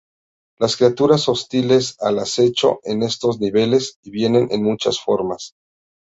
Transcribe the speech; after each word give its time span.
Las 0.57 0.77
criaturas 0.77 1.27
hostiles 1.29 1.95
al 2.01 2.17
acecho 2.17 2.79
en 2.85 3.03
estos 3.03 3.39
niveles, 3.39 3.99
y 4.01 4.09
vienen 4.09 4.47
en 4.49 4.63
muchas 4.63 4.99
formas. 4.99 5.53